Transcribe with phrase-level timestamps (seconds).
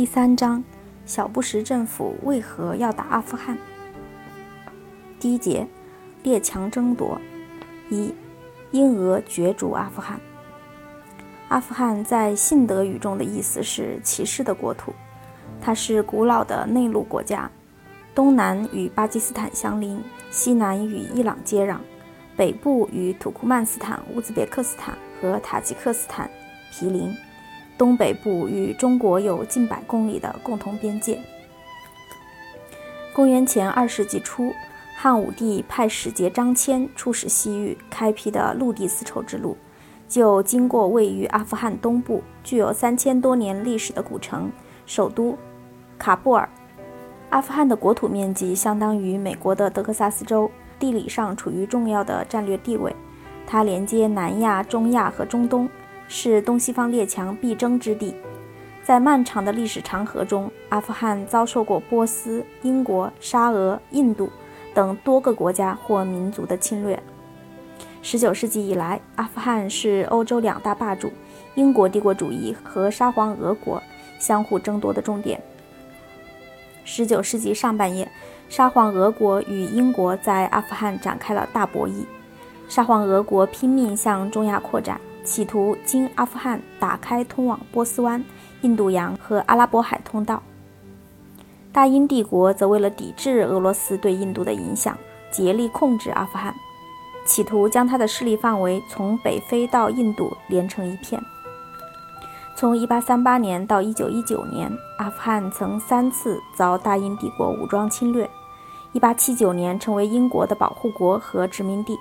[0.00, 0.64] 第三章：
[1.04, 3.58] 小布什政府为何要打阿富汗？
[5.18, 5.66] 第一节：
[6.22, 7.20] 列强争夺。
[7.90, 8.14] 一、
[8.70, 10.18] 英俄角逐阿富汗。
[11.48, 14.94] 阿富汗在信德语中的意思是骑士的国土，
[15.60, 17.50] 它是古老的内陆国家，
[18.14, 21.76] 东南与巴基斯坦相邻，西南与伊朗接壤，
[22.38, 26.30] 北部与土库曼斯坦、乌兹别克斯坦和塔吉克斯坦
[26.72, 27.14] 毗邻。
[27.80, 31.18] 东北部与中国有近百公里的共同边界。
[33.14, 34.52] 公元前二世纪初，
[34.94, 39.56] 汉武帝派使节张骞出使西域，开辟的陆地丝绸之路，
[40.06, 44.52] 就经过位于阿富汗东部、具有三千多年历史的古城
[44.84, 45.34] 首都
[45.98, 46.46] 喀布尔。
[47.30, 52.94] 阿富汗的国土面积相当于美国的德克萨斯州，地理上处于重要的战略地位，
[53.46, 55.66] 它连接南亚、中亚和中东。
[56.12, 58.12] 是东西方列强必争之地。
[58.82, 64.28] 在漫长的历史长河中，阿富汗遭受过波斯、英国、沙俄、印度
[64.74, 67.00] 等多个国家或民族的侵略。
[68.02, 71.12] 19世纪以来，阿富汗是欧洲两大霸主——
[71.54, 73.80] 英国帝国主义和沙皇俄国
[74.18, 75.40] 相互争夺的重点。
[76.84, 78.10] 19世纪上半叶，
[78.48, 82.04] 沙皇俄国与英国在阿富汗展开了大博弈。
[82.68, 85.00] 沙皇俄国拼命向中亚扩展。
[85.24, 88.24] 企图经阿富汗打开通往波斯湾、
[88.62, 90.42] 印度洋和阿拉伯海通道。
[91.72, 94.96] 大英帝国则为了抵制俄罗斯对印度的影响，
[95.30, 96.54] 竭力控制阿富汗，
[97.24, 101.22] 企图将它的势力范围从北非到印度连成一片。
[102.56, 108.28] 从1838年到1919年，阿富汗曾三次遭大英帝国武装侵略。
[108.94, 111.96] 1879年成为英国的保护国和殖民地。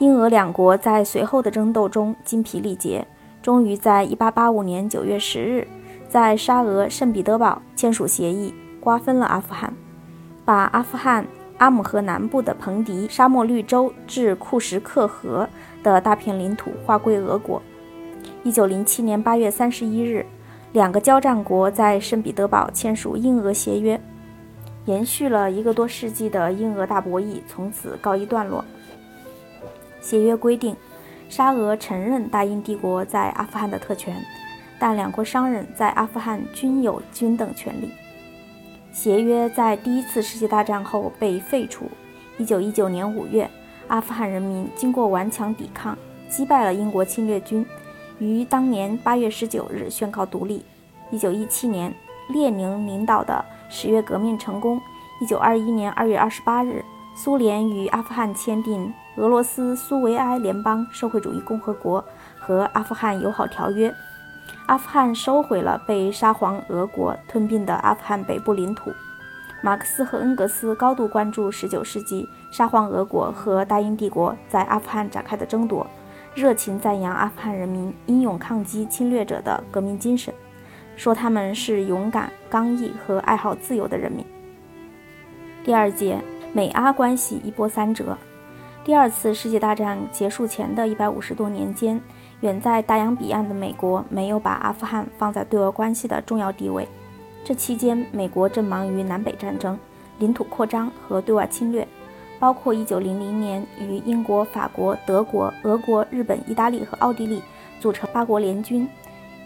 [0.00, 3.06] 英俄两国在随后的争斗中精疲力竭，
[3.42, 5.68] 终于在1885年9月10日，
[6.08, 9.74] 在沙俄圣彼得堡签署协议，瓜分了阿富汗，
[10.42, 11.26] 把阿富汗
[11.58, 15.46] 阿姆河南部的彭迪沙漠绿洲至库什克河
[15.82, 17.60] 的大片领土划归俄国。
[18.44, 20.26] 1907年8月31日，
[20.72, 24.00] 两个交战国在圣彼得堡签署英俄协约，
[24.86, 28.64] 延续了一个多世纪的英俄大博弈从此告一段落。
[30.00, 30.76] 协约规定，
[31.28, 34.16] 沙俄承认大英帝国在阿富汗的特权，
[34.78, 37.90] 但两国商人在阿富汗均有均等权利。
[38.92, 41.88] 协约在第一次世界大战后被废除。
[42.38, 43.48] 1919年5月，
[43.86, 45.96] 阿富汗人民经过顽强抵抗，
[46.28, 47.64] 击败了英国侵略军，
[48.18, 50.64] 于当年8月19日宣告独立。
[51.12, 51.94] 1917年，
[52.30, 54.80] 列宁领导的十月革命成功。
[55.28, 56.84] 1921年2月28日，
[57.22, 58.90] 苏联与阿富汗签订。
[59.16, 62.02] 俄罗斯苏维埃联邦社会主义共和国
[62.38, 63.94] 和阿富汗友好条约，
[64.64, 68.90] 阿富汗收回了被沙皇俄国吞并的阿富汗北部领土。
[69.62, 75.86] 马克思和恩格斯高度关注19世纪沙皇俄国和大英帝国在阿富汗展开的争夺，
[76.34, 80.32] 热情赞扬阿富汗人民英勇抗击侵略者的革命精神，
[80.96, 84.24] 说他们是勇敢、刚毅和爱好自由的人民。
[85.62, 86.18] 第二节，
[86.52, 88.16] 美阿关系一波三折。
[88.84, 92.00] 第二次世界大战结束前的一百五十多年间，
[92.40, 96.88] 远在大洋彼岸的美国没有把阿富汗放在对俄关系的重要地位。
[97.44, 99.78] 这期间，美国正忙于南北战争、
[100.18, 101.86] 领土扩张和对外侵略，
[102.40, 107.42] 包括1900年与英国、法国、德国、俄国、日本、意大利和奥地利
[107.80, 108.88] 组成八国联军，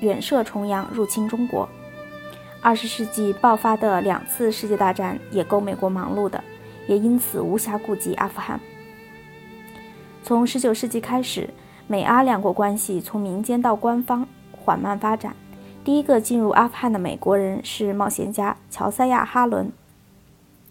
[0.00, 1.68] 远涉重洋入侵中国。
[2.62, 6.42] 二十世纪爆发的两次世界大战也够美国忙碌的，
[6.86, 8.60] 也因此无暇顾及阿富汗。
[10.22, 11.50] 从19世纪开始，
[11.86, 15.34] 美阿两国关系从民间到官方缓慢发展。
[15.84, 19.70] 第一个进入阿富汗的美国人是冒险家乔塞亚·哈伦。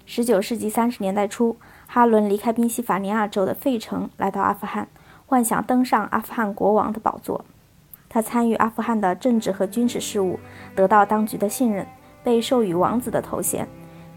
[0.07, 4.87] 19世纪30年代初，哈伦离开宾夕法尼亚州的费城，来到阿富汗，
[5.27, 7.45] 幻想登上阿富汗国王的宝座。
[8.09, 10.39] 他参与阿富汗的政治和军事事务，
[10.75, 11.87] 得到当局的信任，
[12.23, 13.67] 被授予王子的头衔。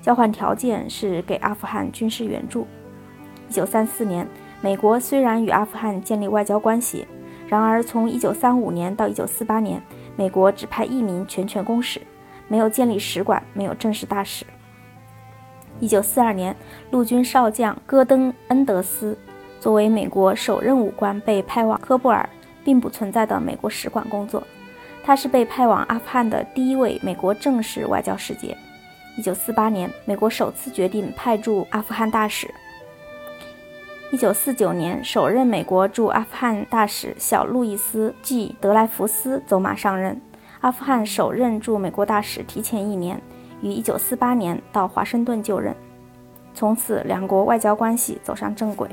[0.07, 2.65] 交换条件是给阿富汗军事援助。
[3.51, 4.29] 1934年。
[4.63, 7.07] 美国虽然与阿富汗建立外交关系，
[7.47, 9.83] 然而从1935年到1948年，
[10.17, 12.01] 美国只派一名全权公使，
[12.49, 14.47] 没有建立使馆，没有正式大使。
[15.83, 16.57] 1942年，
[16.91, 19.17] 陆军少将戈登·恩德斯
[19.61, 22.27] 作为美国首任武官被派往科布尔，
[22.65, 24.43] 并不存在的美国使馆工作。
[25.05, 28.57] 他是被派往阿富汗的第一位美国正式外交使节。
[29.23, 32.53] 1948年，美国首次决定派驻阿富汗大使。
[34.13, 40.21] 一九四九年，首任美国驻阿富汗大使小路易斯 ·G· 德莱福斯走马上任。
[40.61, 43.21] 阿富汗首任驻美国大使提前一年，
[43.63, 45.75] 于1948年到华盛顿就任，
[46.55, 48.89] 从此两国外交关系走上正轨。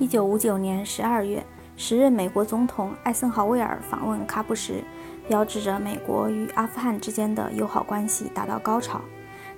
[0.00, 1.46] 1959年12月，
[1.76, 4.84] 时任美国总统艾森豪威尔访问喀布什，
[5.28, 9.00] 标志着美国与阿富汗之间的友好关系达到高潮。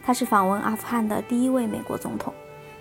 [0.09, 2.33] 他是访问阿富汗的第一位美国总统。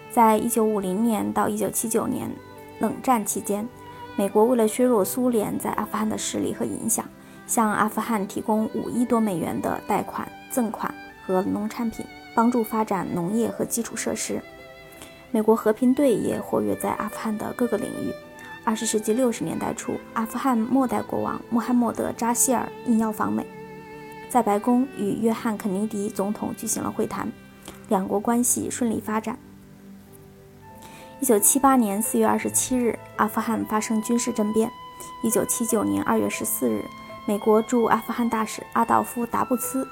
[0.10, 2.32] 在1950年到1979年
[2.80, 3.68] 冷战期间，
[4.16, 7.04] 美国为了削弱苏联在阿富汗的势力和影响，
[7.46, 10.90] 向阿富汗提供五亿多美元的贷款、赠款
[11.26, 14.42] 和农产品，帮助发展农业和基础设施。
[15.30, 18.14] 美国和平队也活跃在阿富汗的各个领域。
[18.64, 23.46] 二十世纪六十年代初，阿富汗末代国王穆罕默德·扎希尔应邀访美。
[24.30, 27.32] 在白宫与约翰·肯尼迪总统举行了会谈，
[27.88, 29.38] 两国关系顺利发展。
[31.20, 34.70] 一九七八年四月二十七日，阿富汗发生军事政变。
[35.24, 36.84] 一九七九年二月十四日，
[37.26, 39.88] 美国驻阿富汗大使阿道夫·达布茨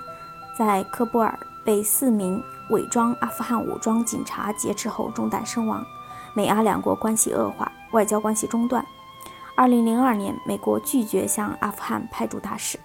[0.59, 5.83] 在科布尔被四名伪装阿富汗武装警察劫持后中弹身亡，
[6.35, 8.85] 美阿两国关系恶化，外交关系中断。
[9.55, 12.77] 二零零二年，美国拒绝向阿富汗派驻大使。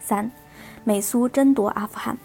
[0.00, 0.30] 三。
[0.86, 2.18] 美苏争夺阿富汗。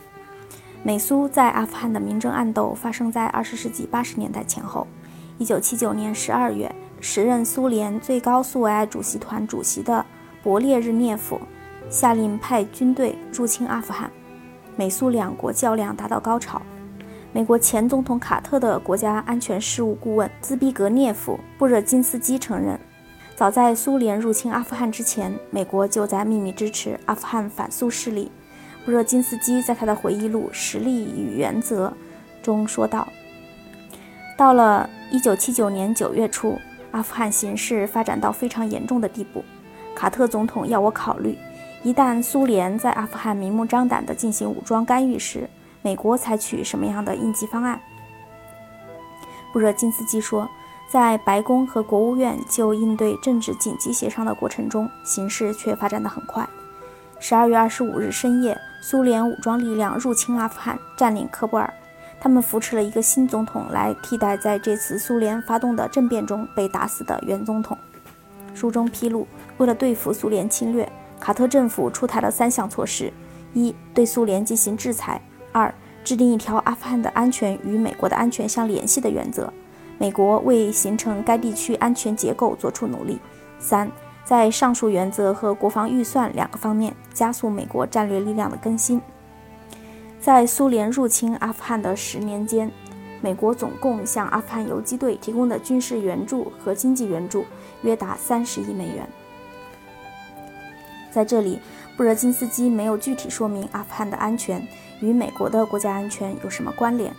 [0.83, 4.85] 美苏在阿富汗的明争暗斗发生在二十世纪八十年代前后。
[5.37, 6.69] 一九七九年十二月，
[6.99, 10.05] 时任苏联最高苏维埃主席团主席的
[10.43, 11.39] 勃列日涅夫
[11.89, 14.11] 下令派军队入侵阿富汗，
[14.75, 16.61] 美苏两国较量达到高潮。
[17.31, 22.77] 美国前总统卡特的国家安全事务顾问兹比格涅夫·布热津斯基承认，
[23.37, 28.29] 早在苏联入侵阿富汗之前，美国就在秘密支持阿富汗反苏势力。
[28.89, 31.89] 布热津斯基在他的回忆录《实力与原则》
[32.43, 33.07] 中说道
[34.35, 36.59] ：“到了1979年9月初，
[36.89, 39.45] 阿富汗形势发展到非常严重的地步。
[39.95, 41.37] 卡特总统要我考虑，
[41.83, 45.47] 一旦苏联在阿富汗明目张胆地进行武装干预时，
[45.83, 47.79] 美国采取什么样的应急方案。”
[49.53, 50.49] 布热津斯基说
[50.91, 56.43] ：“在白宫和国务院就应对政治紧急协商的过程中，形势却发展得很快。”
[57.21, 61.73] 十二月二十五日深夜，苏联武装力量入侵阿富汗，占领科布尔。
[62.21, 67.77] 他们扶持了一个新总统来替代在这次苏联发动的政变中被打死的原总统。
[68.53, 69.25] 书中披露，
[69.57, 73.11] 为了对付苏联侵略，卡特政府出台了三项措施：
[73.53, 75.21] 一、对苏联进行制裁；
[75.53, 75.73] 二、
[76.03, 79.53] 制定一条阿富汗的安全与美国的安全相联系的原则，
[79.97, 83.17] 美国为形成该地区安全结构做出努力；
[83.59, 83.89] 三。
[84.29, 89.01] 在上述原则和国防预算两个方面加速美国战略力量的更新。
[90.19, 92.71] 在苏联入侵阿富汗的十年间，
[93.21, 97.43] 美国总共向阿富汗游击队提供的军事援助和经济援助
[97.81, 99.09] 约达三十亿美元。
[101.09, 101.59] 在这里，
[101.97, 104.63] 布热津斯基没有具体说明阿富汗的安全
[105.01, 107.11] 与美国的国家安全有什么关联，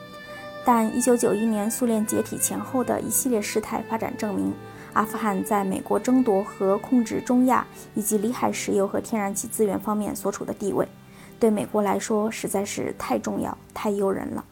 [0.64, 4.54] 但1991年苏联解体前后的一系列事态发展证明。
[4.92, 10.86] 阿富汗在美国争夺和控制中亚以及里海石油和天然气资源方面所处的地位，
[11.38, 14.44] 对美国来说实在是太重要、太诱人了。